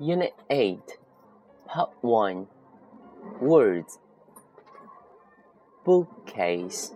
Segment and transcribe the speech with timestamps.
[0.00, 0.78] Unit 8,
[1.66, 2.46] Part 1
[3.40, 3.98] Words
[5.84, 6.92] Bookcase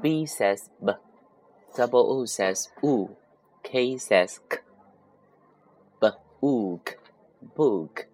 [0.00, 0.92] B says B,
[1.76, 3.16] double O says oo,
[3.64, 4.58] K says K.
[6.00, 6.08] B,
[6.40, 6.98] ook,
[7.56, 8.06] book.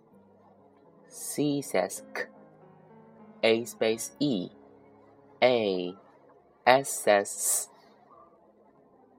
[1.07, 2.23] C says K.
[3.43, 4.48] A space E,
[5.43, 5.95] A.
[6.66, 7.68] S says S.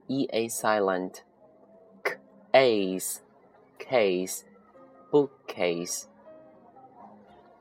[0.08, 1.22] E A silent.
[2.02, 2.14] K,
[2.52, 3.22] A's
[3.78, 4.44] case,
[5.10, 6.06] bookcase,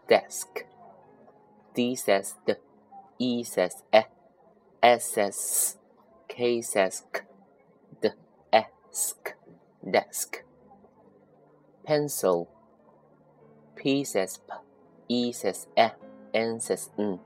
[0.08, 0.66] desk.
[1.74, 2.54] D says D,
[3.20, 4.02] E says E,
[4.82, 5.78] S says
[6.28, 7.22] K says K,
[8.02, 8.10] D,
[8.54, 9.34] esk,
[9.90, 10.44] desk.
[11.86, 12.50] Pencil.
[13.76, 14.54] P says P,
[15.08, 15.88] E says E,
[16.34, 17.20] N says N,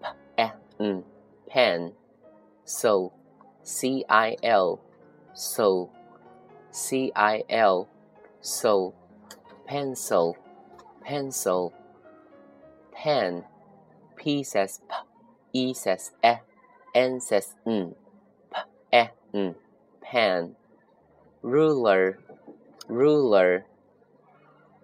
[0.00, 0.08] P,
[0.38, 1.04] E, N,
[1.48, 1.92] pen.
[2.64, 3.12] So,
[3.62, 4.80] C I L,
[5.34, 5.90] so,
[6.70, 7.88] C I L
[8.40, 8.94] so
[9.66, 10.36] pencil
[11.04, 11.72] pencil
[12.92, 13.44] pen
[14.16, 14.94] p says p
[15.52, 16.34] e says e
[16.94, 17.94] n says n
[18.52, 18.56] p
[18.92, 19.54] e n
[20.00, 20.56] pen.
[21.42, 22.18] Ruler
[22.88, 23.64] ruler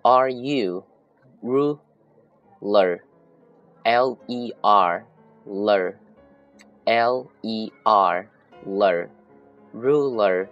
[0.04, 0.84] r u
[1.42, 3.04] ruler
[3.84, 5.04] l e r
[5.44, 5.98] ler
[6.86, 8.28] l e r
[8.64, 9.10] ler.
[9.72, 10.48] Ruler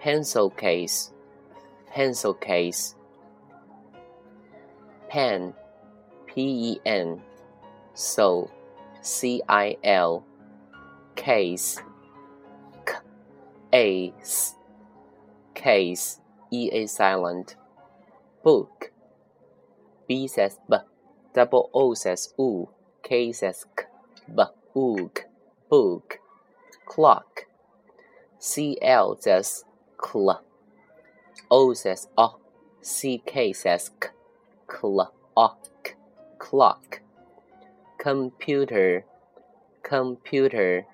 [0.00, 1.12] pencil case
[1.90, 2.94] pencil case.
[5.08, 5.54] Pen.
[6.26, 7.22] P-e-n
[7.94, 8.48] so
[9.02, 10.24] c-i-l
[11.16, 11.82] case.
[13.72, 14.54] C-a-s
[15.54, 16.20] case.
[16.50, 17.56] E-a silent.
[18.42, 18.92] Book.
[20.06, 20.76] B says b.
[21.34, 22.68] Double o says oo
[23.02, 23.84] k says k.
[24.34, 24.42] B.
[24.74, 25.26] Ook
[25.68, 26.18] book.
[26.86, 27.46] Clock.
[28.38, 29.64] Cl says
[30.00, 30.40] cl
[31.50, 32.38] O says o,
[32.82, 34.08] C K says k,
[34.66, 35.14] clock,
[36.38, 37.00] clock.
[37.98, 39.04] Computer,
[39.82, 40.86] computer.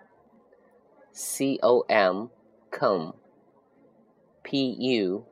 [1.12, 2.30] C O M,
[2.70, 3.14] com.
[4.42, 5.26] P U.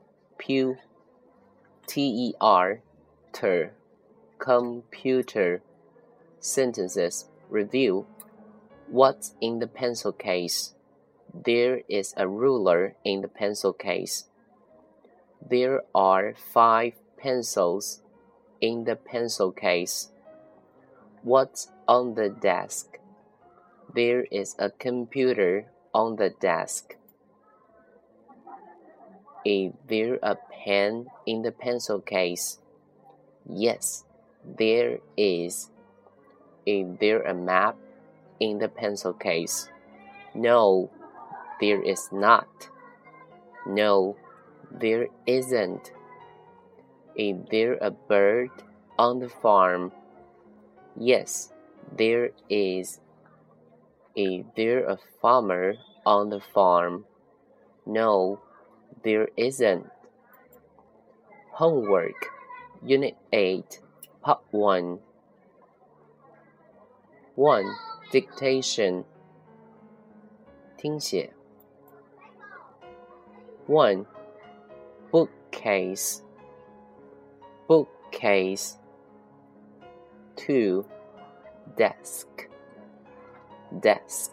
[1.86, 2.81] T E R,
[3.32, 3.72] ter.
[4.38, 5.62] Computer.
[6.41, 8.06] Sentences review.
[8.88, 10.75] What's in the pencil case?
[11.32, 14.25] There is a ruler in the pencil case.
[15.48, 18.03] There are five pencils
[18.60, 20.10] in the pencil case.
[21.22, 22.98] What's on the desk?
[23.94, 26.97] There is a computer on the desk.
[29.44, 32.59] Is there a pen in the pencil case?
[33.48, 34.04] Yes,
[34.44, 35.70] there is.
[36.64, 37.76] Is there a map
[38.38, 39.69] in the pencil case?
[40.34, 40.91] No,
[41.60, 42.70] there is not.
[43.66, 44.16] No,
[44.81, 45.93] there isn't.
[47.15, 48.50] Is there a bird
[48.99, 49.93] on the farm?
[50.97, 51.53] Yes,
[51.97, 53.00] there is.
[54.15, 55.75] Is there a farmer
[56.05, 57.05] on the farm?
[57.87, 58.41] No,
[59.03, 59.87] there isn't.
[61.53, 62.28] Homework,
[62.84, 63.81] Unit 8,
[64.22, 64.99] Part 1.
[67.34, 67.75] 1.
[68.12, 69.04] Dictation
[70.77, 71.33] 听写
[73.66, 74.04] 1
[75.52, 76.22] bookcase.
[77.68, 78.78] Bookcase
[80.36, 80.84] 2
[81.76, 82.48] desk.
[83.80, 84.32] Desk.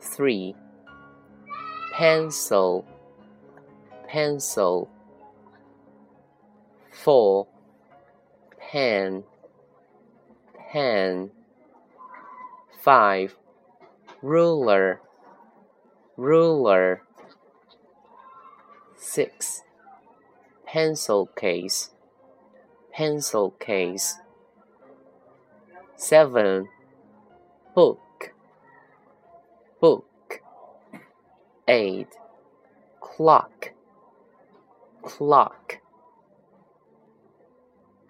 [0.00, 0.54] 3
[1.92, 2.84] pencil.
[4.08, 4.88] Pencil.
[6.90, 7.46] 4
[8.58, 9.24] pen.
[10.72, 11.30] Pen.
[12.82, 13.36] 5
[14.22, 15.00] ruler.
[16.16, 17.02] Ruler.
[19.00, 19.62] Six,
[20.68, 21.92] pencil case,
[22.92, 24.16] pencil case.
[25.96, 26.68] Seven,
[27.74, 28.34] book,
[29.80, 30.42] book.
[31.66, 32.08] Eight,
[33.00, 33.72] clock,
[35.00, 35.78] clock.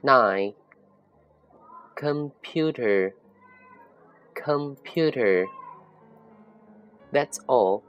[0.03, 0.55] Nine,
[1.95, 3.15] computer,
[4.35, 5.47] computer.
[7.13, 7.85] That's all.